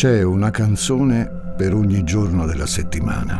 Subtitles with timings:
[0.00, 3.38] C'è una canzone per ogni giorno della settimana.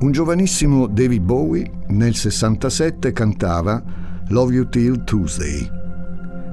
[0.00, 3.82] Un giovanissimo David Bowie nel 67 cantava
[4.28, 5.66] Love You Till Tuesday.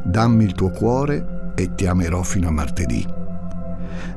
[0.05, 3.05] Dammi il tuo cuore e ti amerò fino a martedì.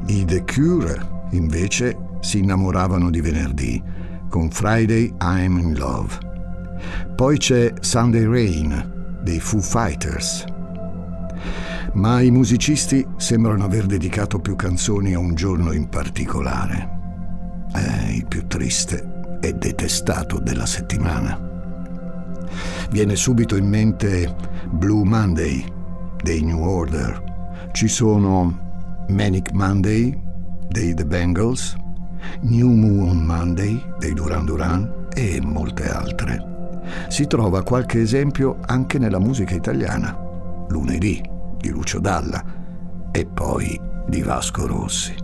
[0.06, 3.82] I The Cure, invece, si innamoravano di venerdì
[4.28, 6.16] con Friday I'm in Love.
[7.16, 10.44] Poi c'è Sunday Rain dei Foo Fighters
[11.94, 17.00] ma i musicisti sembrano aver dedicato più canzoni a un giorno in particolare.
[17.70, 21.50] È il più triste e detestato della settimana.
[22.90, 24.34] Viene subito in mente
[24.70, 25.64] Blue Monday
[26.22, 27.70] dei New Order.
[27.72, 30.18] Ci sono Manic Monday
[30.68, 31.76] dei The Bengals,
[32.42, 36.50] New Moon Monday dei Duran Duran e molte altre.
[37.08, 40.16] Si trova qualche esempio anche nella musica italiana.
[40.68, 41.31] Lunedì
[41.62, 42.44] di Lucio Dalla
[43.12, 45.14] e poi di Vasco Rossi.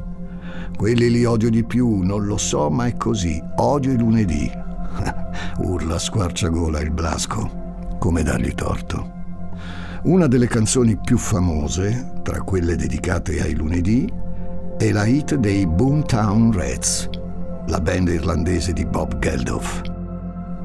[0.76, 3.42] Quelli li odio di più, non lo so, ma è così.
[3.56, 4.48] Odio i lunedì.
[5.58, 7.96] Urla squarciagola il Blasco.
[7.98, 9.16] Come dargli torto?
[10.04, 14.08] Una delle canzoni più famose, tra quelle dedicate ai lunedì,
[14.78, 17.10] è la hit dei Boomtown Reds,
[17.66, 19.82] la band irlandese di Bob Geldof.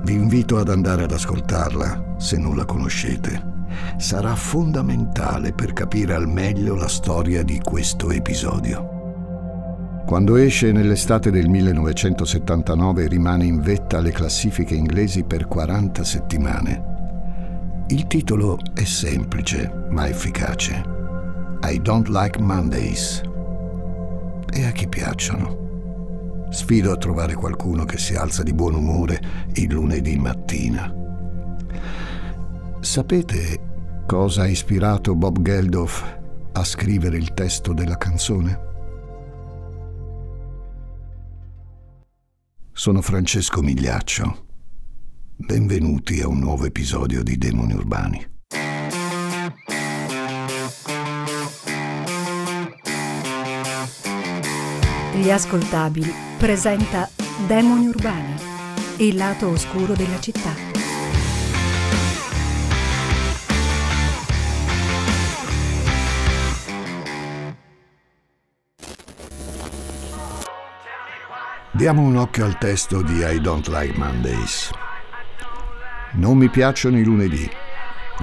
[0.03, 3.52] Vi invito ad andare ad ascoltarla se non la conoscete
[3.97, 8.93] sarà fondamentale per capire al meglio la storia di questo episodio.
[10.05, 16.91] Quando esce nell'estate del 1979 rimane in vetta alle classifiche inglesi per 40 settimane.
[17.88, 20.83] Il titolo è semplice ma efficace.
[21.63, 23.21] I Don't Like Mondays.
[24.51, 26.47] E a chi piacciono?
[26.49, 29.19] Sfido a trovare qualcuno che si alza di buon umore
[29.53, 31.03] il lunedì mattina.
[32.84, 36.20] Sapete cosa ha ispirato Bob Geldof
[36.52, 38.59] a scrivere il testo della canzone?
[42.74, 44.46] Sono Francesco Migliaccio.
[45.38, 48.28] Benvenuti a un nuovo episodio di Demoni Urbani.
[55.16, 57.09] Gli ascoltabili presenta
[57.47, 58.36] Demoni Urbani,
[58.97, 60.72] il lato oscuro della città.
[71.83, 74.69] Diamo un occhio al testo di I Don't Like Mondays.
[76.13, 77.45] Non mi piacciono i lunedì.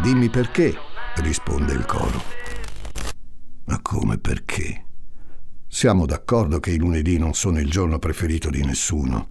[0.00, 0.74] Dimmi perché,
[1.16, 2.22] risponde il coro.
[3.66, 4.86] Ma come perché?
[5.68, 9.28] Siamo d'accordo che i lunedì non sono il giorno preferito di nessuno.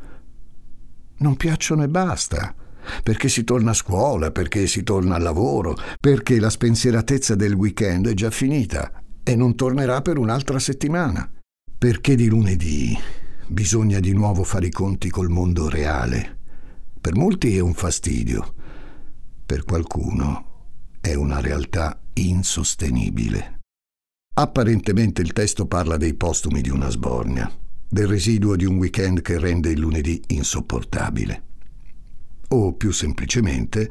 [1.18, 2.54] Non piacciono e basta.
[3.02, 8.08] Perché si torna a scuola, perché si torna al lavoro, perché la spensieratezza del weekend
[8.08, 8.92] è già finita
[9.24, 11.28] e non tornerà per un'altra settimana.
[11.80, 12.96] Perché di lunedì
[13.50, 16.38] bisogna di nuovo fare i conti col mondo reale.
[17.02, 18.54] Per molti è un fastidio,
[19.46, 20.46] per qualcuno
[21.02, 23.62] è una realtà insostenibile.
[24.36, 27.52] Apparentemente il testo parla dei postumi di una sbornia,
[27.90, 31.44] del residuo di un weekend che rende il lunedì insopportabile.
[32.50, 33.90] O più semplicemente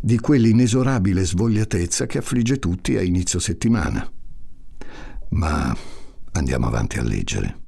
[0.00, 4.10] di quell'inesorabile svogliatezza che affligge tutti a inizio settimana.
[5.30, 5.76] Ma
[6.32, 7.67] andiamo avanti a leggere.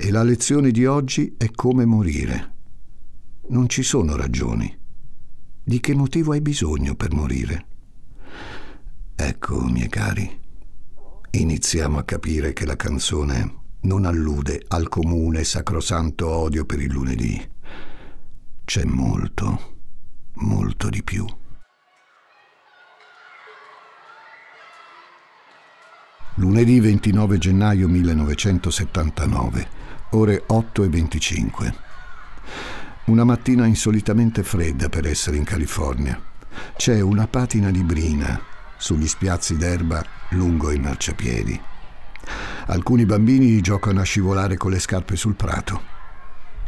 [0.00, 2.54] E la lezione di oggi è come morire.
[3.48, 4.72] Non ci sono ragioni.
[5.60, 7.66] Di che motivo hai bisogno per morire?
[9.16, 10.40] Ecco, miei cari,
[11.32, 17.50] iniziamo a capire che la canzone non allude al comune sacrosanto odio per il lunedì.
[18.64, 19.78] C'è molto,
[20.34, 21.26] molto di più.
[26.36, 29.77] Lunedì 29 gennaio 1979
[30.10, 31.74] ore 8 e 25.
[33.06, 36.18] Una mattina insolitamente fredda per essere in California.
[36.76, 38.40] C'è una patina di brina
[38.78, 41.60] sugli spiazzi d'erba lungo i marciapiedi.
[42.66, 45.96] Alcuni bambini giocano a scivolare con le scarpe sul prato.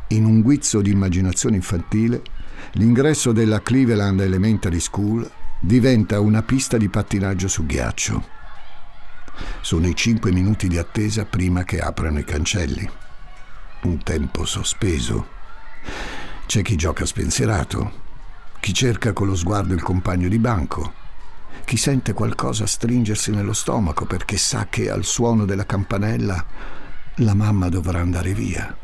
[0.09, 2.23] In un guizzo di immaginazione infantile,
[2.73, 5.29] l'ingresso della Cleveland Elementary School
[5.61, 8.39] diventa una pista di pattinaggio su ghiaccio.
[9.61, 12.91] Sono i cinque minuti di attesa prima che aprano i cancelli
[13.83, 15.39] un tempo sospeso.
[16.47, 17.93] C'è chi gioca spensierato,
[18.61, 20.95] chi cerca con lo sguardo il compagno di banco,
[21.65, 26.45] chi sente qualcosa stringersi nello stomaco perché sa che al suono della campanella
[27.17, 28.77] la mamma dovrà andare via.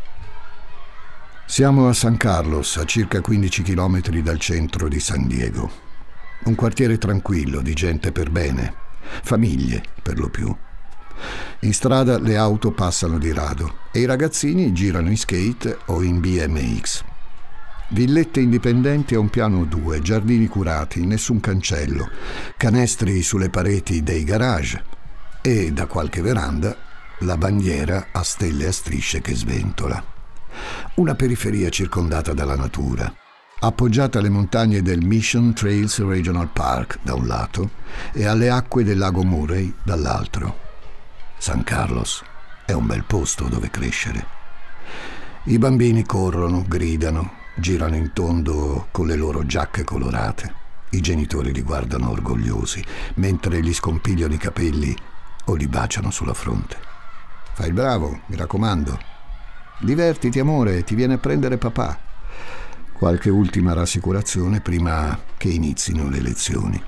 [1.45, 5.71] Siamo a San Carlos, a circa 15 km dal centro di San Diego.
[6.45, 8.75] Un quartiere tranquillo, di gente per bene,
[9.23, 10.55] famiglie per lo più.
[11.61, 16.21] In strada le auto passano di rado e i ragazzini girano in skate o in
[16.21, 17.03] BMX.
[17.91, 22.11] Villette indipendenti a un piano o due, giardini curati, nessun cancello,
[22.57, 24.83] canestri sulle pareti dei garage
[25.41, 26.77] e da qualche veranda
[27.21, 30.03] la bandiera a stelle a strisce che sventola.
[30.95, 33.13] Una periferia circondata dalla natura,
[33.61, 37.71] appoggiata alle montagne del Mission Trails Regional Park da un lato
[38.13, 40.66] e alle acque del lago Murray dall'altro.
[41.39, 42.25] San Carlos
[42.65, 44.27] è un bel posto dove crescere.
[45.45, 50.65] I bambini corrono, gridano, girano in tondo con le loro giacche colorate.
[50.91, 52.85] I genitori li guardano orgogliosi,
[53.17, 54.97] mentre gli scompigliano i capelli
[55.45, 56.77] o li baciano sulla fronte.
[57.53, 58.99] Fai il bravo, mi raccomando.
[59.79, 61.97] Divertiti, amore, ti viene a prendere papà.
[62.93, 66.83] Qualche ultima rassicurazione prima che inizino le lezioni.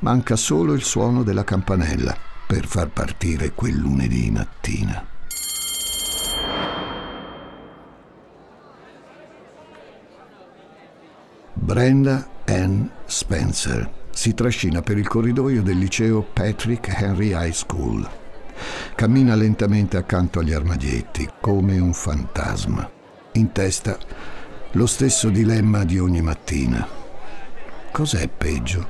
[0.00, 5.06] Manca solo il suono della campanella per far partire quel lunedì mattina.
[11.52, 18.08] Brenda Ann Spencer si trascina per il corridoio del liceo Patrick Henry High School.
[18.94, 22.88] Cammina lentamente accanto agli armadietti, come un fantasma.
[23.32, 23.98] In testa
[24.72, 26.86] lo stesso dilemma di ogni mattina.
[27.90, 28.86] Cos'è peggio?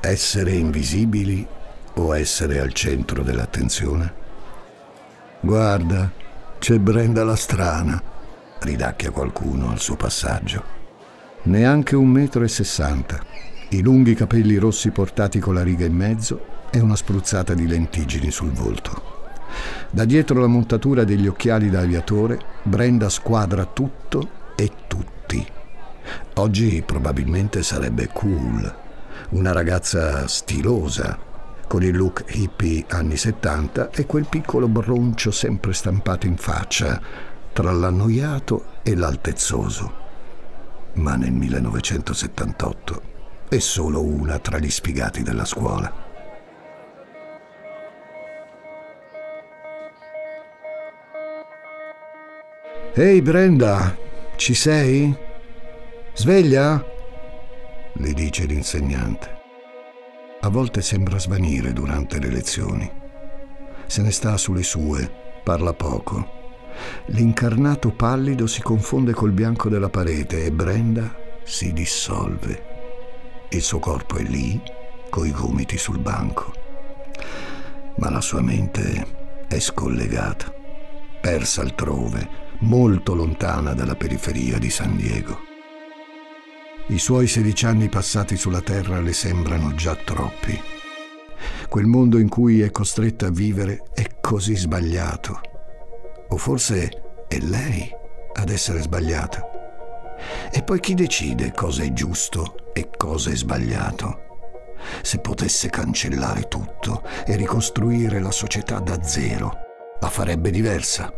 [0.00, 1.46] Essere invisibili
[1.94, 4.12] o essere al centro dell'attenzione?
[5.40, 6.10] Guarda,
[6.58, 8.02] c'è Brenda la strana,
[8.60, 10.76] ridacchia qualcuno al suo passaggio
[11.48, 13.20] neanche un metro e sessanta,
[13.70, 18.30] i lunghi capelli rossi portati con la riga in mezzo e una spruzzata di lentiggini
[18.30, 19.16] sul volto.
[19.90, 25.46] Da dietro la montatura degli occhiali da aviatore, Brenda squadra tutto e tutti.
[26.34, 28.74] Oggi probabilmente sarebbe cool,
[29.30, 31.18] una ragazza stilosa,
[31.68, 37.00] con il look hippie anni 70 e quel piccolo broncio sempre stampato in faccia,
[37.52, 40.06] tra l'annoiato e l'altezzoso
[40.98, 43.02] ma nel 1978
[43.48, 46.06] è solo una tra gli sfigati della scuola.
[52.94, 53.96] Ehi Brenda,
[54.36, 55.16] ci sei?
[56.14, 56.84] Sveglia?
[57.92, 59.37] le dice l'insegnante.
[60.40, 62.90] A volte sembra svanire durante le lezioni.
[63.86, 65.10] Se ne sta sulle sue,
[65.42, 66.36] parla poco
[67.06, 72.66] L'incarnato pallido si confonde col bianco della parete e Brenda si dissolve.
[73.50, 74.60] Il suo corpo è lì,
[75.08, 76.52] coi gomiti sul banco.
[77.96, 79.06] Ma la sua mente
[79.48, 80.52] è scollegata,
[81.20, 82.28] persa altrove,
[82.60, 85.47] molto lontana dalla periferia di San Diego.
[86.90, 90.58] I suoi sedici anni passati sulla Terra le sembrano già troppi.
[91.68, 95.38] Quel mondo in cui è costretta a vivere è così sbagliato
[96.28, 97.90] o forse è lei
[98.32, 99.46] ad essere sbagliata.
[100.50, 104.20] E poi chi decide cosa è giusto e cosa è sbagliato?
[105.02, 109.52] Se potesse cancellare tutto e ricostruire la società da zero,
[110.00, 111.12] la farebbe diversa.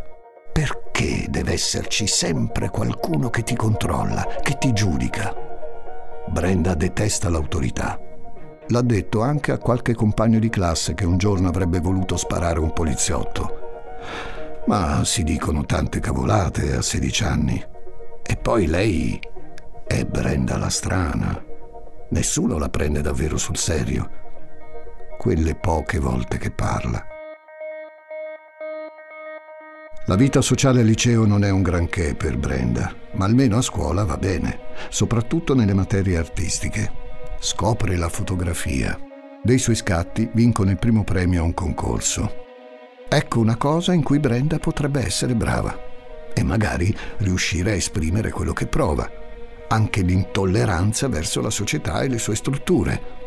[0.53, 5.50] Perché deve esserci sempre qualcuno che ti controlla, che ti giudica?
[6.31, 7.99] Brenda detesta l'autorità.
[8.69, 12.73] L'ha detto anche a qualche compagno di classe che un giorno avrebbe voluto sparare un
[12.73, 13.59] poliziotto.
[14.67, 17.65] Ma si dicono tante cavolate a 16 anni.
[18.23, 19.21] E poi lei
[19.85, 21.45] è Brenda la strana.
[22.11, 24.09] Nessuno la prende davvero sul serio.
[25.19, 27.10] Quelle poche volte che parla.
[30.07, 34.05] La vita sociale al liceo non è un granché per Brenda, ma almeno a scuola
[34.05, 36.91] va bene, soprattutto nelle materie artistiche.
[37.39, 38.99] Scopre la fotografia.
[39.43, 42.47] Dei suoi scatti vincono il primo premio a un concorso.
[43.09, 45.79] Ecco una cosa in cui Brenda potrebbe essere brava
[46.35, 49.09] e magari riuscire a esprimere quello che prova,
[49.69, 53.19] anche l'intolleranza verso la società e le sue strutture.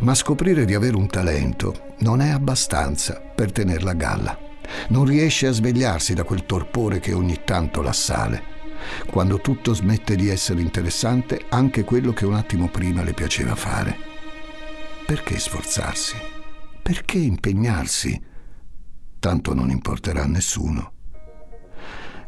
[0.00, 4.50] Ma scoprire di avere un talento non è abbastanza per tenerla a galla.
[4.88, 8.50] Non riesce a svegliarsi da quel torpore che ogni tanto l'assale.
[9.06, 13.96] Quando tutto smette di essere interessante, anche quello che un attimo prima le piaceva fare.
[15.06, 16.16] Perché sforzarsi?
[16.82, 18.30] Perché impegnarsi?
[19.22, 20.92] tanto non importerà a nessuno.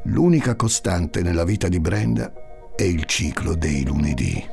[0.05, 2.33] L'unica costante nella vita di Brenda
[2.77, 4.47] è il ciclo dei lunedì.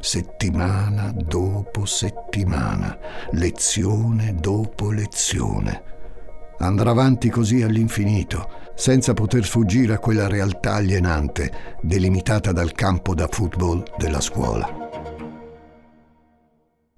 [0.00, 2.98] Settimana dopo settimana,
[3.30, 5.95] lezione dopo lezione.
[6.58, 13.28] Andrà avanti così all'infinito, senza poter sfuggire a quella realtà alienante delimitata dal campo da
[13.30, 14.84] football della scuola.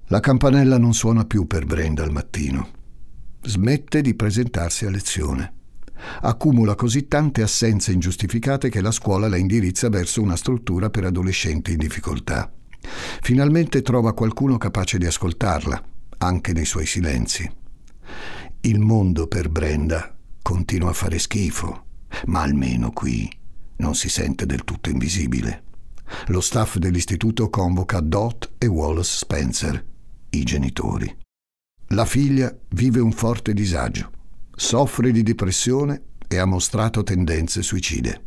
[0.07, 2.77] La campanella non suona più per Brenda al mattino
[3.43, 5.55] smette di presentarsi a lezione.
[6.21, 11.73] Accumula così tante assenze ingiustificate che la scuola la indirizza verso una struttura per adolescenti
[11.73, 12.53] in difficoltà.
[13.21, 15.83] Finalmente trova qualcuno capace di ascoltarla,
[16.19, 17.51] anche nei suoi silenzi.
[18.69, 21.85] Il mondo per Brenda continua a fare schifo,
[22.27, 23.27] ma almeno qui
[23.77, 25.63] non si sente del tutto invisibile.
[26.27, 29.83] Lo staff dell'istituto convoca Dot e Wallace Spencer,
[30.29, 31.17] i genitori.
[31.93, 34.11] La figlia vive un forte disagio,
[34.55, 38.27] soffre di depressione e ha mostrato tendenze suicide.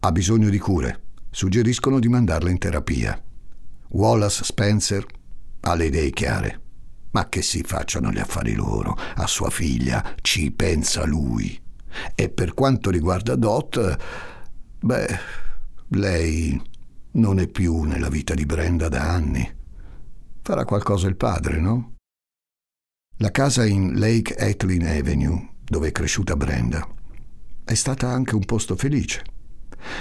[0.00, 3.22] Ha bisogno di cure, suggeriscono di mandarla in terapia.
[3.88, 5.04] Wallace Spencer
[5.60, 6.62] ha le idee chiare.
[7.10, 11.58] Ma che si facciano gli affari loro, a sua figlia ci pensa lui.
[12.14, 13.96] E per quanto riguarda Dot,
[14.80, 15.18] beh,
[15.88, 16.60] lei
[17.12, 19.56] non è più nella vita di Brenda da anni.
[20.42, 21.94] Farà qualcosa il padre, no?
[23.18, 26.86] La casa in Lake Etlin Avenue, dove è cresciuta Brenda,
[27.64, 29.24] è stata anche un posto felice.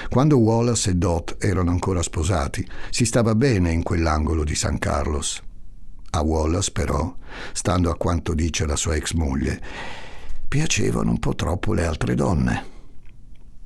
[0.09, 5.41] Quando Wallace e Dot erano ancora sposati, si stava bene in quell'angolo di San Carlos.
[6.09, 7.15] A Wallace, però,
[7.53, 9.61] stando a quanto dice la sua ex moglie,
[10.47, 12.75] piacevano un po' troppo le altre donne.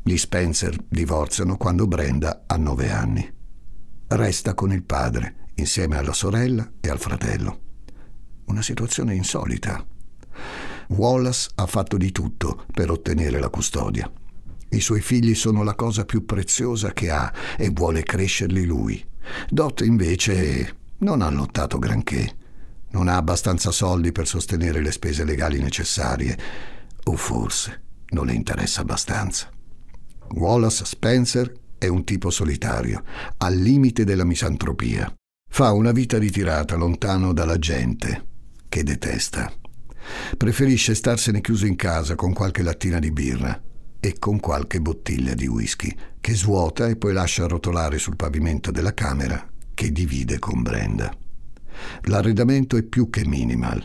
[0.03, 3.31] Gli Spencer divorziano quando Brenda ha nove anni.
[4.07, 7.59] Resta con il padre, insieme alla sorella e al fratello.
[8.45, 9.85] Una situazione insolita.
[10.87, 14.11] Wallace ha fatto di tutto per ottenere la custodia.
[14.69, 19.05] I suoi figli sono la cosa più preziosa che ha e vuole crescerli lui.
[19.49, 22.35] Dot invece non ha lottato granché.
[22.91, 26.37] Non ha abbastanza soldi per sostenere le spese legali necessarie,
[27.05, 29.49] o forse non le interessa abbastanza.
[30.33, 33.03] Wallace Spencer è un tipo solitario,
[33.37, 35.11] al limite della misantropia.
[35.49, 38.25] Fa una vita ritirata, lontano dalla gente,
[38.67, 39.51] che detesta.
[40.37, 43.59] Preferisce starsene chiuso in casa con qualche lattina di birra
[43.99, 48.93] e con qualche bottiglia di whisky, che svuota e poi lascia rotolare sul pavimento della
[48.93, 51.11] camera che divide con Brenda.
[52.03, 53.83] L'arredamento è più che minimal.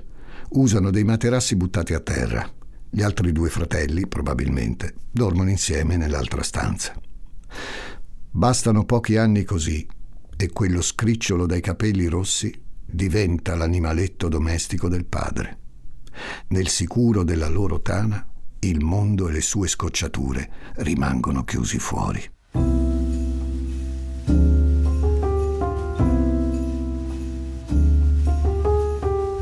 [0.51, 2.47] Usano dei materassi buttati a terra.
[2.91, 6.93] Gli altri due fratelli, probabilmente, dormono insieme nell'altra stanza.
[8.31, 9.89] Bastano pochi anni così
[10.37, 15.59] e quello scricciolo dai capelli rossi diventa l'animaletto domestico del padre.
[16.49, 18.23] Nel sicuro della loro tana,
[18.59, 22.23] il mondo e le sue scocciature rimangono chiusi fuori.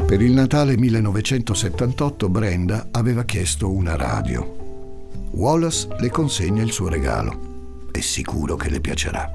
[0.07, 5.03] Per il Natale 1978 Brenda aveva chiesto una radio.
[5.31, 7.89] Wallace le consegna il suo regalo.
[7.91, 9.31] È sicuro che le piacerà.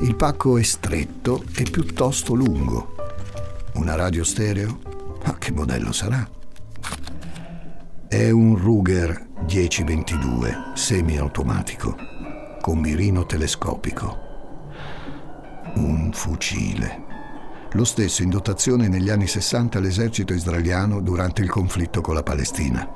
[0.00, 2.94] Il pacco è stretto e piuttosto lungo.
[3.74, 4.80] Una radio stereo?
[5.26, 6.26] Ma che modello sarà?
[8.08, 11.94] È un Ruger 1022 semiautomatico
[12.62, 14.18] con mirino telescopico.
[15.74, 17.07] Un fucile
[17.72, 22.88] lo stesso in dotazione negli anni 60 all'esercito israeliano durante il conflitto con la Palestina.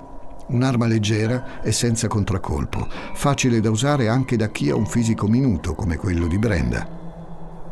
[0.48, 5.74] Un'arma leggera e senza contraccolpo, facile da usare anche da chi ha un fisico minuto
[5.74, 6.88] come quello di Brenda.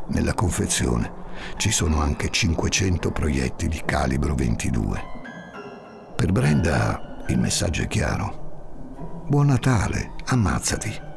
[0.08, 1.18] Nella confezione
[1.56, 5.02] ci sono anche 500 proiettili calibro 22.
[6.16, 9.24] Per Brenda il messaggio è chiaro.
[9.26, 11.08] Buon Natale, ammazzati.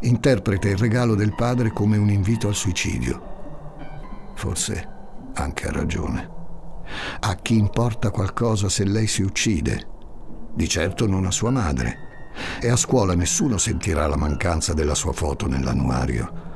[0.00, 3.36] Interpreta il regalo del padre come un invito al suicidio.
[4.34, 4.96] Forse
[5.38, 6.36] anche ha ragione.
[7.20, 9.86] A chi importa qualcosa se lei si uccide?
[10.54, 12.06] Di certo non a sua madre.
[12.60, 16.46] E a scuola nessuno sentirà la mancanza della sua foto nell'annuario.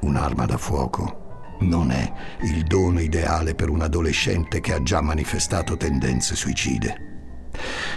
[0.00, 1.24] Un'arma da fuoco
[1.60, 7.50] non è il dono ideale per un adolescente che ha già manifestato tendenze suicide.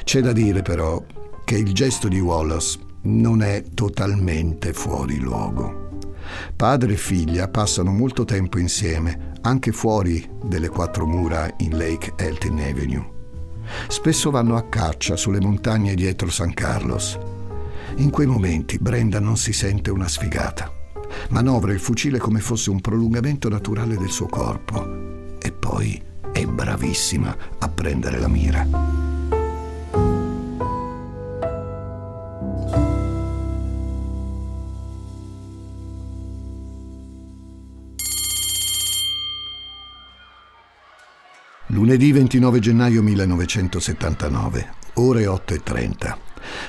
[0.04, 1.04] C'è da dire però
[1.44, 5.89] che il gesto di Wallace non è totalmente fuori luogo.
[6.56, 12.60] Padre e figlia passano molto tempo insieme, anche fuori delle quattro mura in Lake Elton
[12.60, 13.18] Avenue.
[13.88, 17.18] Spesso vanno a caccia sulle montagne dietro San Carlos.
[17.98, 20.72] In quei momenti Brenda non si sente una sfigata.
[21.30, 27.36] Manovra il fucile come fosse un prolungamento naturale del suo corpo e poi è bravissima
[27.58, 29.09] a prendere la mira.
[41.72, 46.18] Lunedì 29 gennaio 1979, ore 8.30.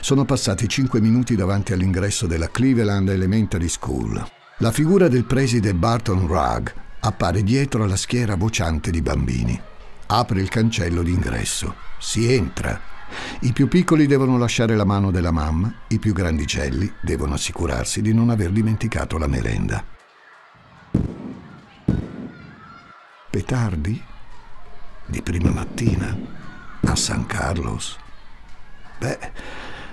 [0.02, 4.22] Sono passati 5 minuti davanti all'ingresso della Cleveland Elementary School.
[4.58, 9.58] La figura del preside Barton Rugg appare dietro alla schiera vociante di bambini.
[10.08, 11.76] Apre il cancello d'ingresso.
[11.98, 12.78] Si entra.
[13.40, 18.12] I più piccoli devono lasciare la mano della mamma, i più grandicelli devono assicurarsi di
[18.12, 19.82] non aver dimenticato la merenda.
[23.30, 24.09] Petardi?
[25.10, 26.16] Di prima mattina?
[26.82, 27.98] A San Carlos?
[28.96, 29.32] Beh,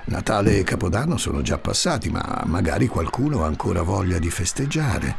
[0.05, 5.15] Natale e Capodanno sono già passati, ma magari qualcuno ha ancora voglia di festeggiare.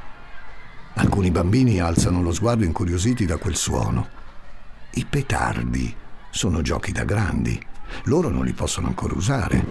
[0.94, 4.06] Alcuni bambini alzano lo sguardo incuriositi da quel suono.
[4.92, 5.92] I petardi
[6.30, 7.60] sono giochi da grandi.
[8.04, 9.64] Loro non li possono ancora usare,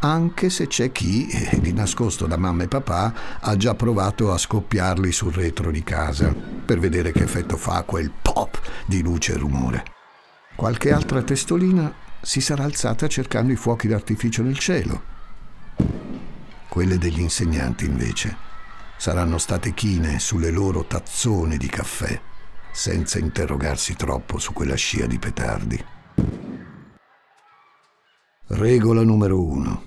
[0.00, 4.38] anche se c'è chi, eh, di nascosto da mamma e papà, ha già provato a
[4.38, 9.38] scoppiarli sul retro di casa per vedere che effetto fa quel pop di luce e
[9.38, 9.84] rumore.
[10.54, 15.02] Qualche altra testolina si sarà alzata cercando i fuochi d'artificio nel cielo.
[16.68, 18.36] Quelle degli insegnanti, invece,
[18.96, 22.20] saranno state chine sulle loro tazzone di caffè,
[22.70, 25.84] senza interrogarsi troppo su quella scia di petardi.
[28.52, 29.82] Regola numero uno.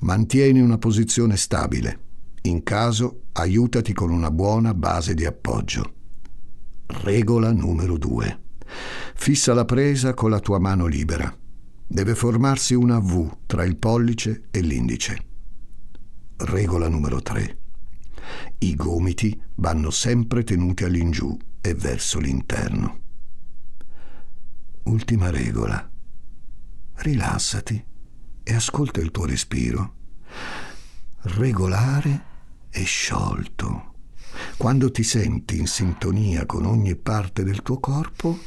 [0.00, 1.98] Mantieni una posizione stabile.
[2.42, 5.94] In caso, aiutati con una buona base di appoggio.
[6.84, 8.38] Regola numero due.
[9.14, 11.34] Fissa la presa con la tua mano libera.
[11.86, 15.24] Deve formarsi una V tra il pollice e l'indice.
[16.36, 17.58] Regola numero tre.
[18.58, 23.00] I gomiti vanno sempre tenuti all'ingiù e verso l'interno.
[24.82, 25.92] Ultima regola
[26.96, 27.84] rilassati
[28.42, 29.94] e ascolta il tuo respiro.
[31.22, 32.24] Regolare
[32.70, 33.92] e sciolto.
[34.56, 38.38] Quando ti senti in sintonia con ogni parte del tuo corpo,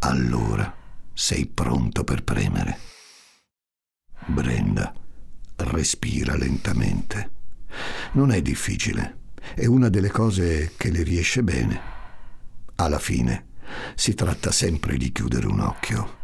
[0.00, 0.74] allora
[1.12, 2.78] sei pronto per premere.
[4.26, 4.92] Brenda,
[5.56, 7.30] respira lentamente.
[8.12, 9.18] Non è difficile,
[9.54, 11.80] è una delle cose che le riesce bene.
[12.76, 13.46] Alla fine
[13.94, 16.20] si tratta sempre di chiudere un occhio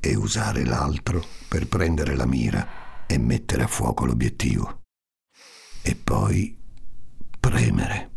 [0.00, 4.82] e usare l'altro per prendere la mira e mettere a fuoco l'obiettivo.
[5.82, 6.56] E poi
[7.38, 8.10] premere.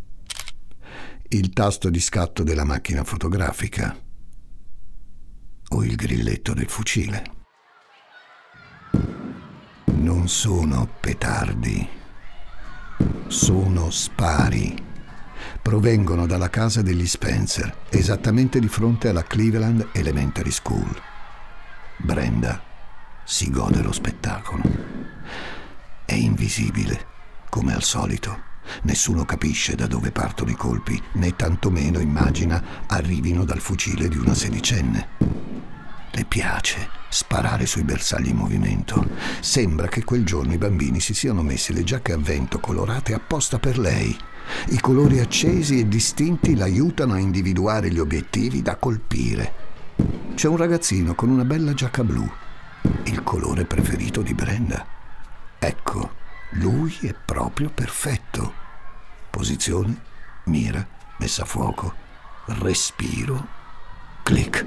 [1.30, 3.98] Il tasto di scatto della macchina fotografica
[5.70, 7.24] o il grilletto del fucile.
[9.86, 11.88] Non sono petardi,
[13.28, 14.90] sono spari.
[15.62, 21.11] Provengono dalla casa degli Spencer, esattamente di fronte alla Cleveland Elementary School.
[22.04, 22.60] Brenda
[23.24, 24.64] si gode lo spettacolo.
[26.04, 27.06] È invisibile,
[27.48, 28.50] come al solito.
[28.84, 34.34] Nessuno capisce da dove partono i colpi, né tantomeno immagina arrivino dal fucile di una
[34.34, 35.10] sedicenne.
[36.12, 39.08] Le piace sparare sui bersagli in movimento.
[39.40, 43.60] Sembra che quel giorno i bambini si siano messi le giacche a vento colorate apposta
[43.60, 44.18] per lei.
[44.70, 49.70] I colori accesi e distinti l'aiutano a individuare gli obiettivi da colpire
[50.36, 52.28] c'è un ragazzino con una bella giacca blu,
[53.04, 54.86] il colore preferito di Brenda.
[55.60, 56.12] Ecco,
[56.52, 58.54] lui è proprio perfetto.
[59.30, 59.96] Posizione,
[60.46, 60.86] mira,
[61.18, 61.94] messa a fuoco,
[62.46, 63.48] respiro,
[64.24, 64.66] clic.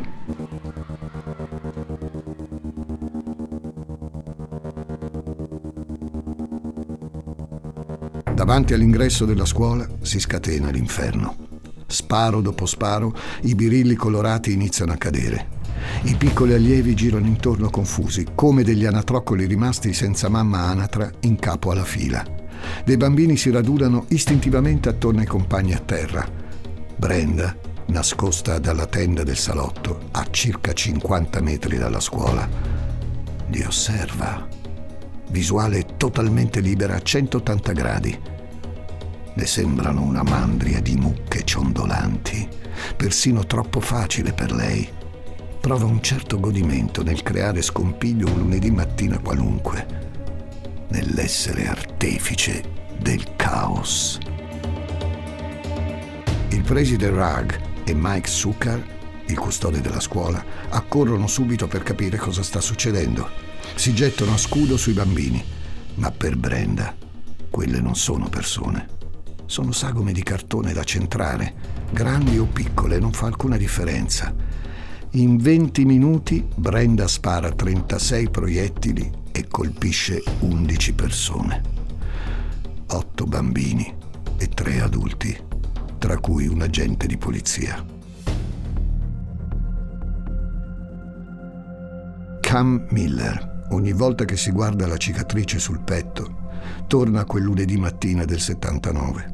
[8.33, 11.54] Davanti all'ingresso della scuola si scatena l'inferno.
[11.95, 15.63] Sparo dopo sparo, i birilli colorati iniziano a cadere.
[16.03, 21.71] I piccoli allievi girano intorno confusi, come degli anatroccoli rimasti senza mamma anatra in capo
[21.71, 22.25] alla fila.
[22.85, 26.29] Dei bambini si radunano istintivamente attorno ai compagni a terra.
[26.97, 32.49] Brenda, nascosta dalla tenda del salotto, a circa 50 metri dalla scuola,
[33.51, 34.49] li osserva.
[35.31, 38.33] Visuale totalmente libera a 180 gradi
[39.37, 42.49] le sembrano una mandria di mucche ciondolanti,
[42.97, 44.88] persino troppo facile per lei.
[45.61, 49.87] Prova un certo godimento nel creare scompiglio un lunedì mattina qualunque,
[50.88, 52.62] nell'essere artefice
[52.99, 54.18] del caos.
[56.51, 58.92] Il preside Rag e Mike Zucker,
[59.27, 63.29] il custode della scuola, accorrono subito per capire cosa sta succedendo.
[63.75, 65.42] Si gettano a scudo sui bambini,
[65.94, 66.94] ma per Brenda
[67.51, 69.03] quelle non sono persone
[69.55, 71.55] sono sagome di cartone da centrare,
[71.93, 74.35] grandi o piccole, non fa alcuna differenza.
[75.11, 81.62] In 20 minuti Brenda spara 36 proiettili e colpisce 11 persone.
[82.88, 83.95] 8 bambini
[84.37, 85.38] e 3 adulti,
[85.99, 87.81] tra cui un agente di polizia.
[92.40, 96.43] Cam Miller, ogni volta che si guarda la cicatrice sul petto,
[96.88, 99.34] torna quel lunedì mattina del 79.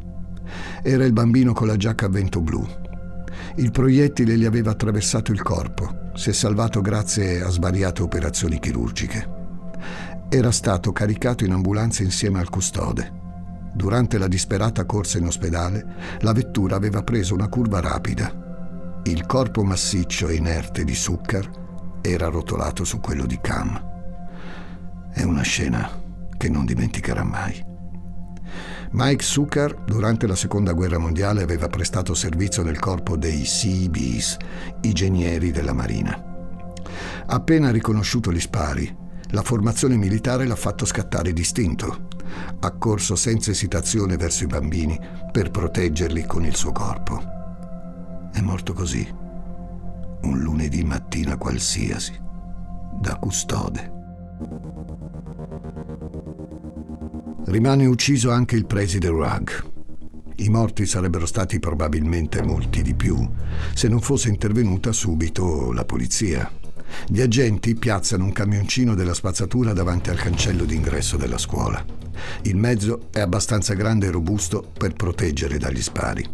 [0.82, 2.66] Era il bambino con la giacca a vento blu.
[3.56, 6.10] Il proiettile gli aveva attraversato il corpo.
[6.14, 9.38] Si è salvato grazie a svariate operazioni chirurgiche.
[10.28, 13.18] Era stato caricato in ambulanza insieme al custode.
[13.72, 15.84] Durante la disperata corsa in ospedale,
[16.20, 19.00] la vettura aveva preso una curva rapida.
[19.04, 23.88] Il corpo massiccio e inerte di Zucker era rotolato su quello di Cam.
[25.12, 25.88] È una scena
[26.36, 27.69] che non dimenticherà mai.
[28.92, 34.37] Mike Zucker, durante la seconda guerra mondiale, aveva prestato servizio nel corpo dei Seabees,
[34.81, 36.20] i genieri della Marina.
[37.26, 38.92] Appena riconosciuto gli spari,
[39.31, 42.09] la formazione militare l'ha fatto scattare distinto.
[42.59, 44.98] Ha corso senza esitazione verso i bambini
[45.31, 47.22] per proteggerli con il suo corpo.
[48.33, 49.07] È morto così,
[50.22, 52.20] un lunedì mattina qualsiasi,
[53.00, 53.98] da custode.
[57.46, 59.50] Rimane ucciso anche il preside Rugg.
[60.37, 63.29] I morti sarebbero stati probabilmente molti di più
[63.74, 66.50] se non fosse intervenuta subito la polizia.
[67.07, 71.85] Gli agenti piazzano un camioncino della spazzatura davanti al cancello d'ingresso della scuola.
[72.42, 76.24] Il mezzo è abbastanza grande e robusto per proteggere dagli spari.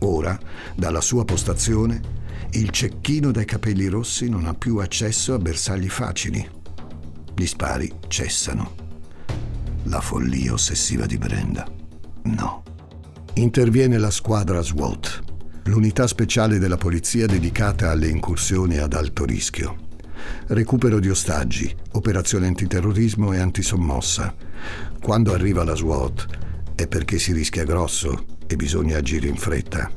[0.00, 0.38] Ora,
[0.74, 2.00] dalla sua postazione,
[2.52, 6.48] il cecchino dai capelli rossi non ha più accesso a bersagli facili.
[7.34, 8.89] Gli spari cessano.
[9.84, 11.66] La follia ossessiva di Brenda.
[12.24, 12.62] No.
[13.34, 15.22] Interviene la squadra SWAT,
[15.64, 19.88] l'unità speciale della polizia dedicata alle incursioni ad alto rischio.
[20.48, 24.34] Recupero di ostaggi, operazione antiterrorismo e antisommossa.
[25.00, 26.26] Quando arriva la SWAT
[26.74, 29.90] è perché si rischia grosso e bisogna agire in fretta.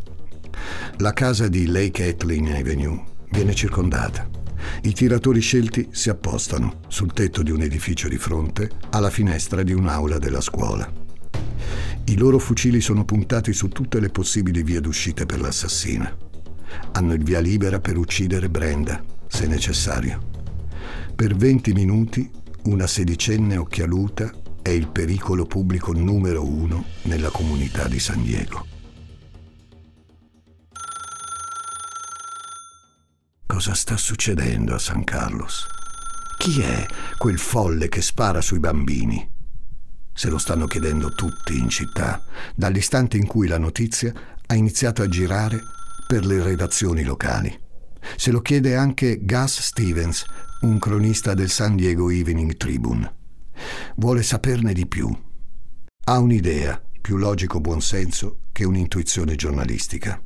[0.97, 4.42] La casa di Lake Etlin Avenue viene circondata.
[4.83, 9.73] I tiratori scelti si appostano sul tetto di un edificio di fronte alla finestra di
[9.73, 10.91] un'aula della scuola.
[12.05, 16.15] I loro fucili sono puntati su tutte le possibili vie d'uscita per l'assassina.
[16.91, 20.31] Hanno il via libera per uccidere Brenda, se necessario.
[21.15, 22.29] Per 20 minuti
[22.63, 28.72] una sedicenne occhialuta è il pericolo pubblico numero uno nella comunità di San Diego.
[33.65, 35.65] Cosa sta succedendo a San Carlos?
[36.37, 36.85] Chi è
[37.17, 39.25] quel folle che spara sui bambini?
[40.13, 42.21] Se lo stanno chiedendo tutti in città,
[42.55, 44.11] dall'istante in cui la notizia
[44.45, 45.61] ha iniziato a girare
[46.05, 47.57] per le redazioni locali.
[48.17, 50.25] Se lo chiede anche Gus Stevens,
[50.63, 53.13] un cronista del San Diego Evening Tribune.
[53.95, 55.09] Vuole saperne di più.
[56.03, 60.21] Ha un'idea, più logico buonsenso che un'intuizione giornalistica.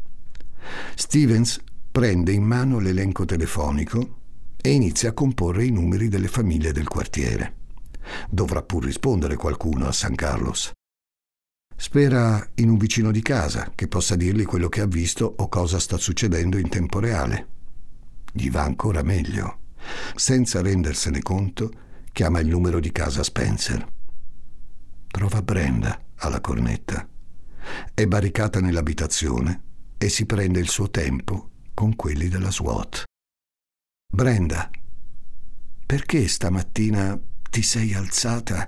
[0.95, 1.61] Stevens
[1.97, 4.19] prende in mano l'elenco telefonico
[4.61, 7.55] e inizia a comporre i numeri delle famiglie del quartiere.
[8.29, 10.71] Dovrà pur rispondere qualcuno a San Carlos.
[11.75, 15.79] Spera in un vicino di casa che possa dirgli quello che ha visto o cosa
[15.79, 17.47] sta succedendo in tempo reale.
[18.31, 19.61] Gli va ancora meglio.
[20.13, 21.71] Senza rendersene conto,
[22.11, 23.83] chiama il numero di casa Spencer.
[25.07, 27.09] Trova Brenda alla cornetta.
[27.91, 29.63] È barricata nell'abitazione
[29.97, 33.03] e si prende il suo tempo con quelli della SWAT.
[34.11, 34.67] Brenda,
[35.85, 37.15] perché stamattina
[37.51, 38.67] ti sei alzata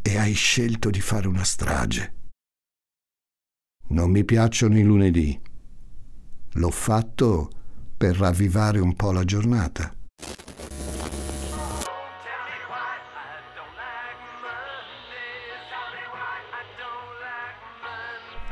[0.00, 2.14] e hai scelto di fare una strage?
[3.88, 5.40] Non mi piacciono i lunedì.
[6.52, 7.50] L'ho fatto
[7.96, 9.92] per ravvivare un po' la giornata.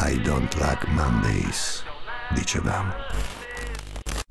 [0.01, 1.85] I don't like Mondays,
[2.35, 3.38] dicevamo.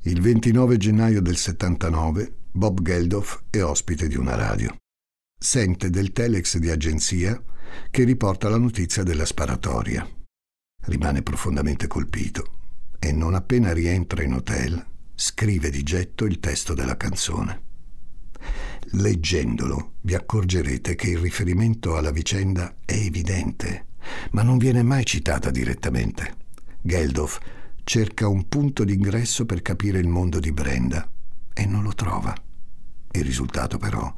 [0.07, 4.73] Il 29 gennaio del 79 Bob Geldof è ospite di una radio.
[5.37, 7.43] Sente del telex di agenzia
[7.91, 10.07] che riporta la notizia della sparatoria.
[10.85, 12.45] Rimane profondamente colpito
[12.99, 14.81] e non appena rientra in hotel
[15.13, 17.61] scrive di getto il testo della canzone.
[18.91, 23.87] Leggendolo vi accorgerete che il riferimento alla vicenda è evidente,
[24.31, 26.45] ma non viene mai citata direttamente.
[26.81, 27.39] Geldof
[27.87, 31.09] cerca un punto d'ingresso per capire il mondo di Brenda
[31.53, 32.35] e non lo trova.
[33.11, 34.13] Il risultato però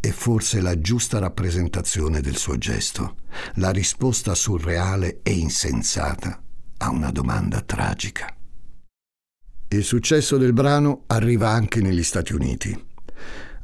[0.00, 3.18] è forse la giusta rappresentazione del suo gesto,
[3.54, 6.42] la risposta surreale e insensata
[6.78, 8.36] a una domanda tragica.
[9.68, 12.76] Il successo del brano arriva anche negli Stati Uniti.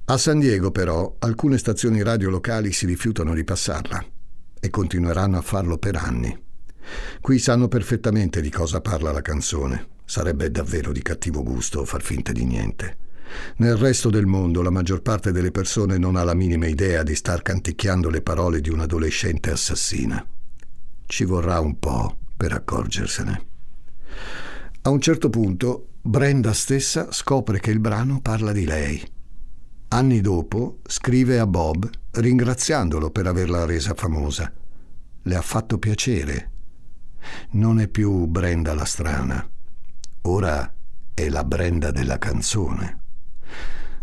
[0.04, 4.06] A San Diego però alcune stazioni radio locali si rifiutano di passarla
[4.60, 6.46] e continueranno a farlo per anni.
[7.20, 9.96] Qui sanno perfettamente di cosa parla la canzone.
[10.04, 12.96] Sarebbe davvero di cattivo gusto far finta di niente.
[13.56, 17.14] Nel resto del mondo la maggior parte delle persone non ha la minima idea di
[17.14, 20.24] star canticchiando le parole di un'adolescente assassina.
[21.04, 23.46] Ci vorrà un po' per accorgersene.
[24.82, 29.06] A un certo punto Brenda stessa scopre che il brano parla di lei.
[29.88, 34.50] Anni dopo scrive a Bob ringraziandolo per averla resa famosa.
[35.22, 36.50] Le ha fatto piacere.
[37.50, 39.48] Non è più Brenda la strana.
[40.22, 40.72] Ora
[41.14, 43.00] è la Brenda della canzone.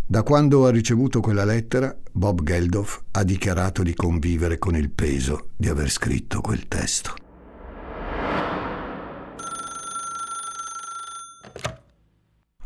[0.08, 5.49] Da quando ha ricevuto quella lettera, Bob Geldof ha dichiarato di convivere con il peso
[5.56, 7.15] di aver scritto quel testo.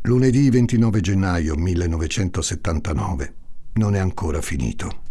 [0.04, 3.34] Lunedì 29 gennaio 1979.
[3.74, 5.04] Non è ancora finito.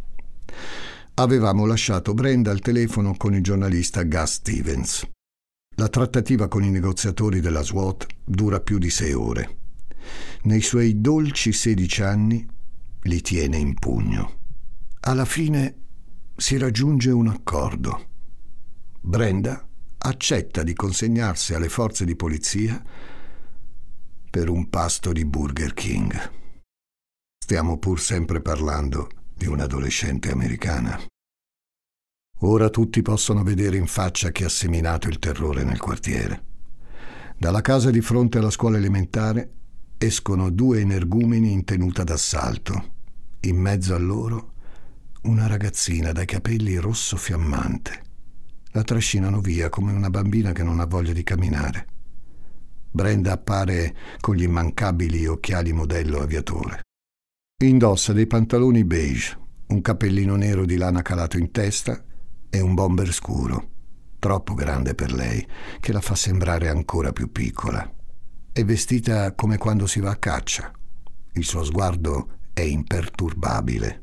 [1.15, 5.09] Avevamo lasciato Brenda al telefono con il giornalista Gus Stevens.
[5.79, 9.59] La trattativa con i negoziatori della SWAT dura più di sei ore.
[10.43, 12.45] Nei suoi dolci 16 anni
[13.03, 14.41] li tiene in pugno.
[15.03, 15.77] Alla fine
[16.37, 18.09] si raggiunge un accordo.
[19.01, 19.65] Brenda
[19.99, 22.83] accetta di consegnarsi alle forze di polizia
[24.31, 26.33] per un pasto di Burger King.
[27.39, 31.01] Stiamo pur sempre parlando di un'adolescente americana.
[32.43, 36.45] Ora tutti possono vedere in faccia chi ha seminato il terrore nel quartiere.
[37.37, 39.51] Dalla casa di fronte alla scuola elementare
[39.99, 42.95] escono due energumeni in tenuta d'assalto.
[43.41, 44.53] In mezzo a loro
[45.23, 48.03] una ragazzina dai capelli rosso fiammante.
[48.71, 51.87] La trascinano via come una bambina che non ha voglia di camminare.
[52.89, 56.83] Brenda appare con gli immancabili occhiali modello aviatore.
[57.65, 59.37] Indossa dei pantaloni beige,
[59.69, 62.01] un cappellino nero di lana calato in testa
[62.51, 63.71] e un bomber scuro,
[64.19, 65.47] troppo grande per lei,
[65.81, 67.91] che la fa sembrare ancora più piccola.
[68.53, 70.71] È vestita come quando si va a caccia.
[71.33, 74.03] Il suo sguardo è imperturbabile.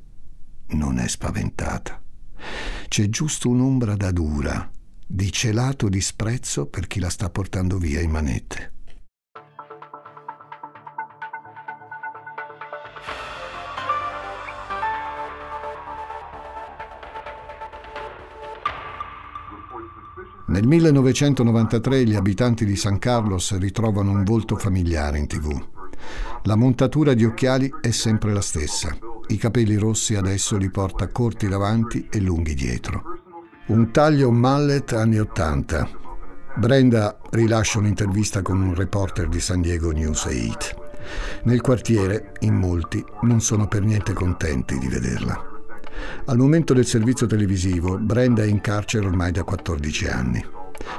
[0.67, 2.01] Non è spaventata.
[2.87, 4.71] C'è giusto un'ombra da dura,
[5.05, 8.73] di celato disprezzo per chi la sta portando via in manette.
[20.47, 25.59] Nel 1993 gli abitanti di San Carlos ritrovano un volto familiare in tv.
[26.43, 28.95] La montatura di occhiali è sempre la stessa.
[29.27, 33.21] I capelli rossi adesso li porta corti davanti e lunghi dietro.
[33.67, 35.89] Un taglio mallet anni 80.
[36.57, 40.83] Brenda rilascia un'intervista con un reporter di San Diego News 8.
[41.45, 45.54] Nel quartiere, in molti, non sono per niente contenti di vederla.
[46.25, 50.45] Al momento del servizio televisivo, Brenda è in carcere ormai da 14 anni.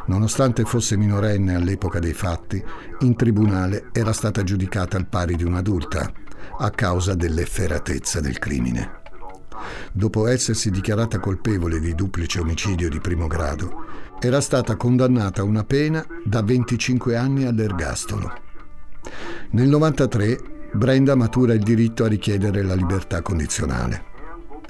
[0.06, 2.62] Nonostante fosse minorenne all'epoca dei fatti,
[3.00, 6.12] in tribunale era stata giudicata al pari di un'adulta,
[6.58, 9.02] a causa dell'efferatezza del crimine.
[9.92, 13.84] Dopo essersi dichiarata colpevole di duplice omicidio di primo grado,
[14.20, 18.32] era stata condannata a una pena da 25 anni all'ergastolo.
[19.50, 24.14] Nel 1993 Brenda matura il diritto a richiedere la libertà condizionale.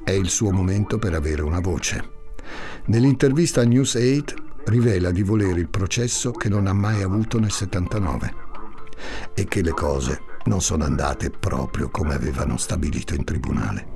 [0.07, 2.11] È il suo momento per avere una voce.
[2.87, 4.35] Nell'intervista a News 8
[4.67, 8.35] rivela di volere il processo che non ha mai avuto nel 79
[9.35, 13.87] e che le cose non sono andate proprio come avevano stabilito in tribunale.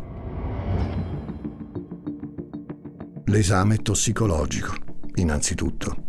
[3.27, 4.75] L'esame tossicologico,
[5.15, 6.09] innanzitutto.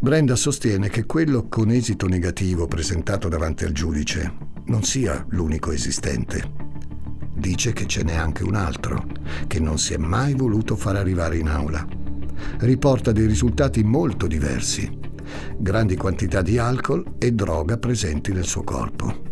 [0.00, 6.66] Brenda sostiene che quello con esito negativo presentato davanti al giudice non sia l'unico esistente
[7.38, 9.04] dice che ce n'è anche un altro,
[9.46, 11.86] che non si è mai voluto far arrivare in aula.
[12.58, 14.90] Riporta dei risultati molto diversi,
[15.56, 19.26] grandi quantità di alcol e droga presenti nel suo corpo.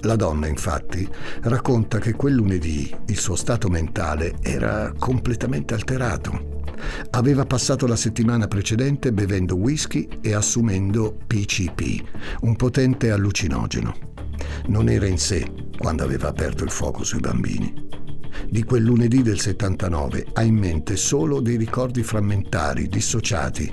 [0.00, 1.08] La donna, infatti,
[1.42, 6.54] racconta che quel lunedì il suo stato mentale era completamente alterato.
[7.10, 12.02] Aveva passato la settimana precedente bevendo whisky e assumendo PCP,
[12.42, 14.15] un potente allucinogeno.
[14.66, 17.84] Non era in sé quando aveva aperto il fuoco sui bambini.
[18.48, 23.72] Di quel lunedì del 79 ha in mente solo dei ricordi frammentari, dissociati,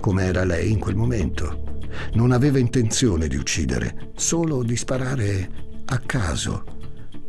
[0.00, 1.80] come era lei in quel momento.
[2.14, 6.64] Non aveva intenzione di uccidere, solo di sparare a caso,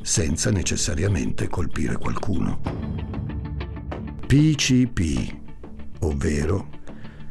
[0.01, 2.61] senza necessariamente colpire qualcuno.
[4.25, 5.37] PCP,
[5.99, 6.69] ovvero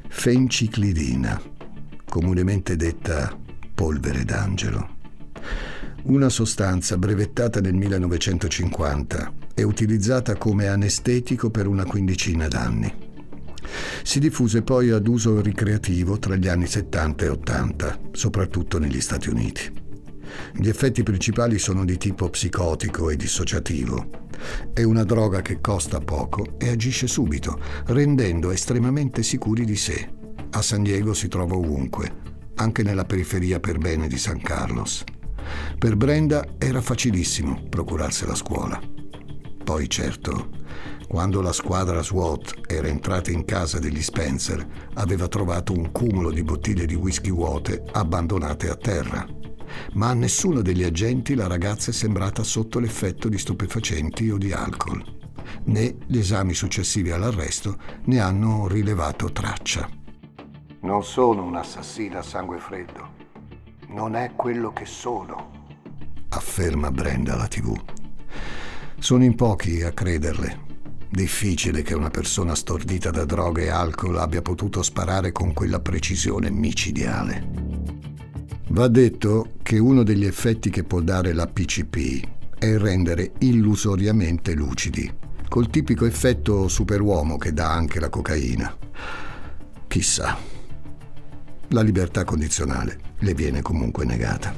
[0.08, 1.40] fenciclidina,
[2.04, 3.36] comunemente detta
[3.74, 4.93] polvere d'angelo
[6.04, 12.92] una sostanza brevettata nel 1950 e utilizzata come anestetico per una quindicina d'anni.
[14.02, 19.30] Si diffuse poi ad uso ricreativo tra gli anni 70 e 80, soprattutto negli Stati
[19.30, 19.82] Uniti.
[20.52, 24.28] Gli effetti principali sono di tipo psicotico e dissociativo.
[24.74, 30.06] È una droga che costa poco e agisce subito, rendendo estremamente sicuri di sé.
[30.50, 32.12] A San Diego si trova ovunque,
[32.56, 35.04] anche nella periferia per bene di San Carlos.
[35.78, 38.80] Per Brenda era facilissimo procurarsi la scuola.
[39.64, 40.50] Poi certo,
[41.08, 46.42] quando la squadra SWAT era entrata in casa degli Spencer, aveva trovato un cumulo di
[46.42, 49.26] bottiglie di whisky vuote abbandonate a terra.
[49.94, 54.52] Ma a nessuno degli agenti la ragazza è sembrata sotto l'effetto di stupefacenti o di
[54.52, 55.02] alcol.
[55.64, 59.88] Né gli esami successivi all'arresto ne hanno rilevato traccia.
[60.80, 63.23] Non sono un'assassina a sangue freddo.
[63.88, 65.50] Non è quello che sono,
[66.30, 67.78] afferma Brenda alla TV.
[68.98, 70.62] Sono in pochi a crederle.
[71.08, 76.50] Difficile che una persona stordita da droga e alcol abbia potuto sparare con quella precisione
[76.50, 77.46] micidiale.
[78.70, 85.12] Va detto che uno degli effetti che può dare la PCP è rendere illusoriamente lucidi,
[85.48, 88.76] col tipico effetto superuomo che dà anche la cocaina.
[89.86, 90.36] Chissà.
[91.68, 94.54] La libertà condizionale le viene comunque negata.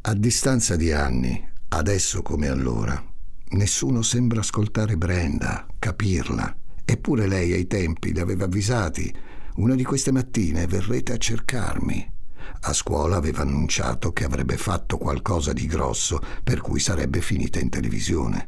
[0.00, 3.04] A distanza di anni, adesso come allora,
[3.50, 6.56] nessuno sembra ascoltare Brenda, capirla.
[6.84, 9.14] Eppure lei ai tempi li aveva avvisati.
[9.56, 12.12] Una di queste mattine verrete a cercarmi.
[12.60, 17.68] A scuola aveva annunciato che avrebbe fatto qualcosa di grosso, per cui sarebbe finita in
[17.68, 18.46] televisione.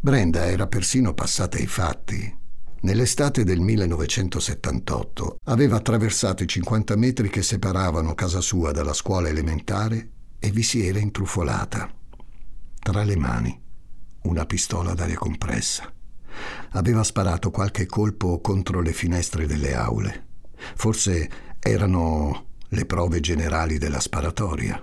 [0.00, 2.39] Brenda era persino passata ai fatti.
[2.82, 10.10] Nell'estate del 1978 aveva attraversato i 50 metri che separavano casa sua dalla scuola elementare
[10.38, 11.92] e vi si era intrufolata.
[12.78, 13.62] Tra le mani
[14.22, 15.92] una pistola d'aria compressa.
[16.70, 20.28] Aveva sparato qualche colpo contro le finestre delle aule.
[20.74, 24.82] Forse erano le prove generali della sparatoria.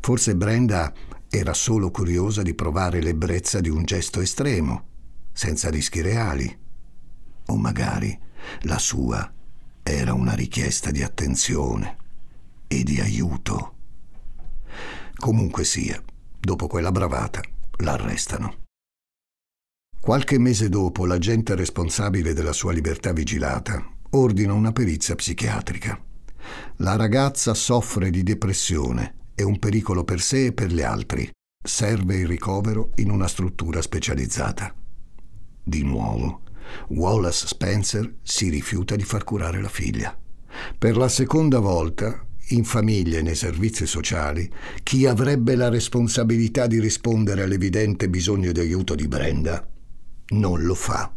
[0.00, 0.92] Forse Brenda
[1.28, 4.88] era solo curiosa di provare l'ebbrezza di un gesto estremo,
[5.32, 6.62] senza rischi reali.
[7.46, 8.18] O magari
[8.62, 9.32] la sua
[9.82, 11.96] era una richiesta di attenzione
[12.66, 13.72] e di aiuto.
[15.16, 16.02] Comunque sia,
[16.40, 17.40] dopo quella bravata,
[17.78, 18.62] l'arrestano.
[20.00, 25.98] Qualche mese dopo, l'agente responsabile della sua libertà vigilata ordina una perizia psichiatrica.
[26.76, 31.30] La ragazza soffre di depressione, è un pericolo per sé e per gli altri.
[31.62, 34.74] Serve il ricovero in una struttura specializzata.
[35.62, 36.42] Di nuovo,
[36.88, 40.16] Wallace Spencer si rifiuta di far curare la figlia.
[40.78, 44.50] Per la seconda volta in famiglia e nei servizi sociali,
[44.82, 49.66] chi avrebbe la responsabilità di rispondere all'evidente bisogno di aiuto di Brenda
[50.28, 51.12] non lo fa.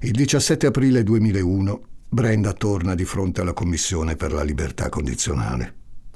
[0.00, 5.74] Il 17 aprile 2001 Brenda torna di fronte alla Commissione per la libertà condizionale.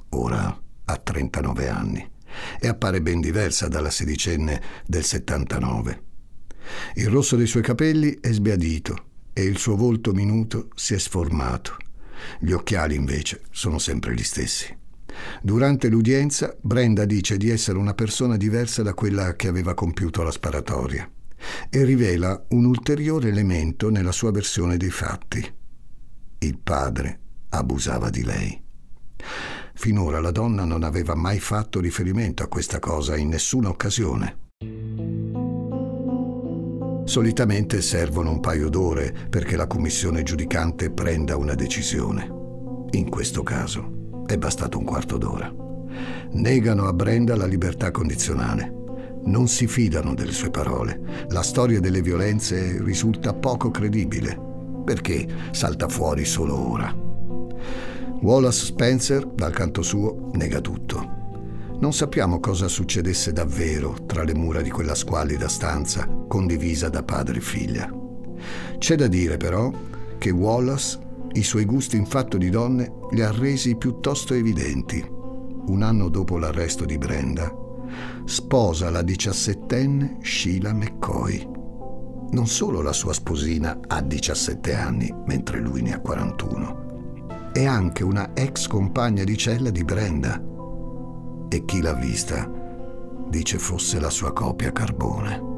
[0.09, 2.11] Ora ha 39 anni
[2.59, 6.01] e appare ben diversa dalla sedicenne del 79.
[6.95, 11.77] Il rosso dei suoi capelli è sbiadito e il suo volto minuto si è sformato
[12.39, 14.75] gli occhiali, invece, sono sempre gli stessi.
[15.41, 20.31] Durante l'udienza, Brenda dice di essere una persona diversa da quella che aveva compiuto la
[20.31, 21.09] sparatoria
[21.69, 25.53] e rivela un ulteriore elemento nella sua versione dei fatti.
[26.39, 28.61] Il padre abusava di lei.
[29.75, 34.51] Finora la donna non aveva mai fatto riferimento a questa cosa in nessuna occasione.
[37.05, 42.41] Solitamente servono un paio d'ore perché la commissione giudicante prenda una decisione.
[42.91, 45.53] In questo caso è bastato un quarto d'ora.
[46.31, 48.71] Negano a Brenda la libertà condizionale.
[49.25, 51.25] Non si fidano delle sue parole.
[51.29, 54.39] La storia delle violenze risulta poco credibile.
[54.85, 56.93] Perché salta fuori solo ora?
[58.21, 61.22] Wallace Spencer, dal canto suo, nega tutto.
[61.79, 67.37] Non sappiamo cosa succedesse davvero tra le mura di quella squallida stanza condivisa da padre
[67.37, 67.91] e figlia.
[68.77, 69.71] C'è da dire però
[70.17, 70.99] che Wallace
[71.33, 75.03] i suoi gusti in fatto di donne li ha resi piuttosto evidenti.
[75.65, 77.51] Un anno dopo l'arresto di Brenda,
[78.25, 81.49] sposa la diciassettenne Sheila McCoy.
[82.31, 87.51] Non solo la sua sposina ha 17 anni, mentre lui ne ha 41.
[87.51, 90.41] È anche una ex compagna di cella di Brenda,
[91.49, 92.49] e chi l'ha vista
[93.29, 95.51] dice fosse la sua copia carbone.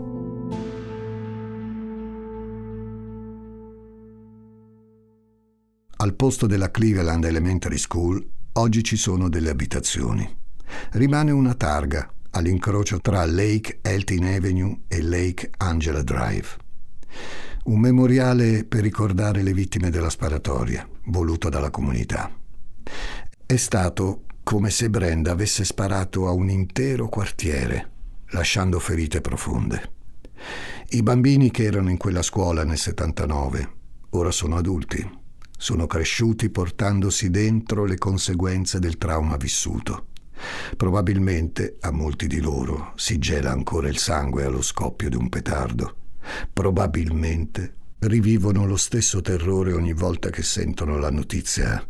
[5.97, 8.23] Al posto della Cleveland Elementary School
[8.53, 10.37] oggi ci sono delle abitazioni.
[10.91, 16.47] Rimane una targa all'incrocio tra Lake Elton Avenue e Lake Angela Drive.
[17.65, 22.31] Un memoriale per ricordare le vittime della sparatoria, voluto dalla comunità.
[23.45, 27.89] È stato come se Brenda avesse sparato a un intero quartiere,
[28.27, 29.91] lasciando ferite profonde.
[30.89, 33.71] I bambini che erano in quella scuola nel 79
[34.11, 35.03] ora sono adulti,
[35.57, 40.09] sono cresciuti portandosi dentro le conseguenze del trauma vissuto.
[40.77, 45.95] Probabilmente a molti di loro si gela ancora il sangue allo scoppio di un petardo.
[46.53, 51.83] Probabilmente rivivono lo stesso terrore ogni volta che sentono la notizia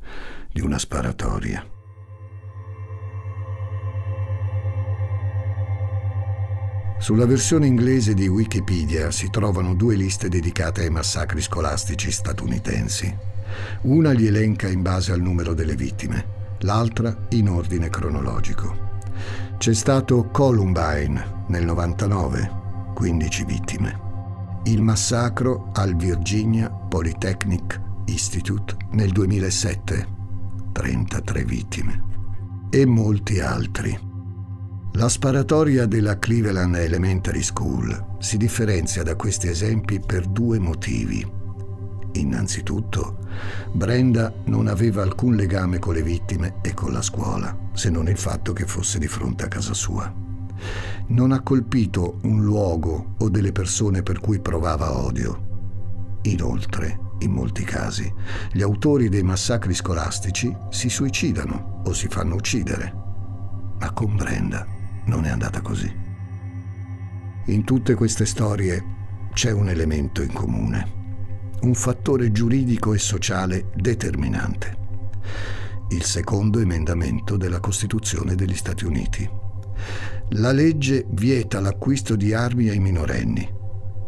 [0.53, 1.74] di una sparatoria.
[7.06, 13.16] Sulla versione inglese di Wikipedia si trovano due liste dedicate ai massacri scolastici statunitensi.
[13.82, 16.26] Una li elenca in base al numero delle vittime,
[16.62, 19.03] l'altra in ordine cronologico.
[19.60, 22.51] C'è stato Columbine nel 99,
[22.95, 23.99] 15 vittime.
[24.64, 30.08] Il massacro al Virginia Polytechnic Institute nel 2007,
[30.72, 32.03] 33 vittime.
[32.72, 34.14] E molti altri.
[34.97, 41.25] La sparatoria della Cleveland Elementary School si differenzia da questi esempi per due motivi.
[42.13, 43.17] Innanzitutto,
[43.73, 48.15] Brenda non aveva alcun legame con le vittime e con la scuola, se non il
[48.15, 50.09] fatto che fosse di fronte a casa sua.
[51.07, 56.19] Non ha colpito un luogo o delle persone per cui provava odio.
[56.21, 58.09] Inoltre, in molti casi,
[58.53, 63.03] gli autori dei massacri scolastici si suicidano o si fanno uccidere.
[63.77, 64.74] Ma con Brenda
[65.06, 65.91] non è andata così.
[67.45, 68.84] In tutte queste storie
[69.34, 71.03] c'è un elemento in comune,
[71.62, 74.84] un fattore giuridico e sociale determinante.
[75.89, 79.30] Il secondo emendamento della Costituzione degli Stati Uniti.
[80.30, 83.47] La legge vieta l'acquisto di armi ai minorenni,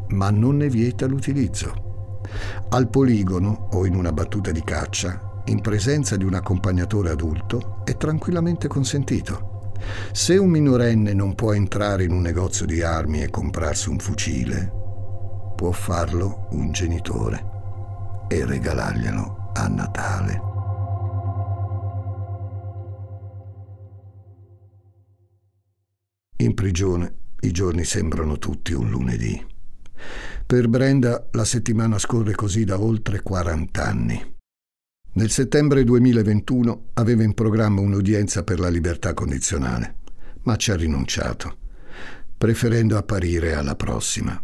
[0.10, 2.22] ma non ne vieta l'utilizzo.
[2.70, 7.96] Al poligono o in una battuta di caccia, in presenza di un accompagnatore adulto, è
[7.96, 9.47] tranquillamente consentito.
[10.12, 14.72] Se un minorenne non può entrare in un negozio di armi e comprarsi un fucile,
[15.56, 17.44] può farlo un genitore
[18.28, 20.42] e regalarglielo a Natale.
[26.40, 29.44] In prigione i giorni sembrano tutti un lunedì.
[30.46, 34.37] Per Brenda la settimana scorre così da oltre 40 anni.
[35.18, 39.96] Nel settembre 2021 aveva in programma un'udienza per la libertà condizionale,
[40.44, 41.58] ma ci ha rinunciato,
[42.38, 44.40] preferendo apparire alla prossima,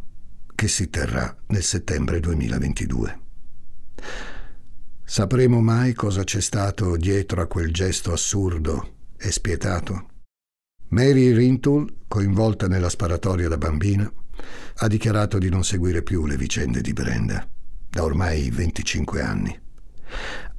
[0.55, 3.19] che si terrà nel settembre 2022.
[5.03, 10.07] Sapremo mai cosa c'è stato dietro a quel gesto assurdo e spietato?
[10.88, 14.11] Mary Rintoul, coinvolta nella sparatoria da bambina,
[14.78, 17.47] ha dichiarato di non seguire più le vicende di Brenda,
[17.88, 19.61] da ormai 25 anni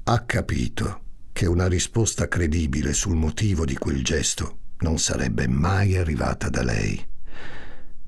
[0.06, 1.02] ha capito
[1.32, 7.02] che una risposta credibile sul motivo di quel gesto non sarebbe mai arrivata da lei.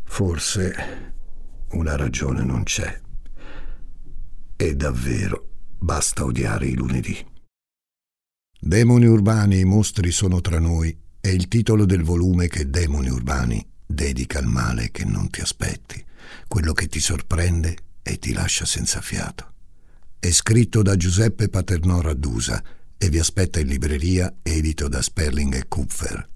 [0.04, 1.14] Forse
[1.70, 3.00] una ragione non c'è.
[4.56, 7.16] E davvero basta odiare i lunedì.
[8.58, 13.66] Demoni urbani e mostri sono tra noi è il titolo del volume che Demoni urbani
[13.86, 16.04] dedica al male che non ti aspetti,
[16.46, 19.54] quello che ti sorprende e ti lascia senza fiato.
[20.26, 22.60] È scritto da Giuseppe Paternò Raddusa
[22.98, 26.28] e vi aspetta in libreria edito da Sperling e Kupfer.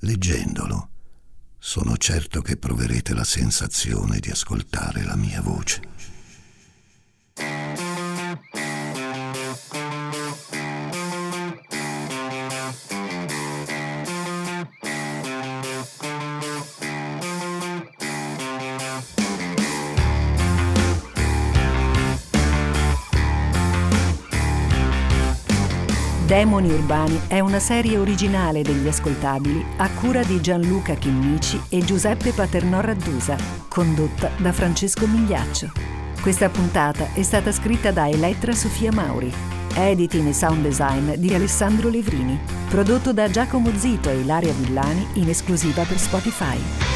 [0.00, 0.88] Leggendolo,
[1.60, 5.80] sono certo che proverete la sensazione di ascoltare la mia voce.
[26.38, 32.30] Demoni Urbani è una serie originale degli ascoltabili a cura di Gianluca Chinnici e Giuseppe
[32.30, 33.36] Paternò Raddusa,
[33.66, 35.72] condotta da Francesco Migliaccio.
[36.22, 39.32] Questa puntata è stata scritta da Elettra Sofia Mauri,
[39.74, 45.28] editing e sound design di Alessandro Levrini, prodotto da Giacomo Zito e Ilaria Villani in
[45.28, 46.87] esclusiva per Spotify.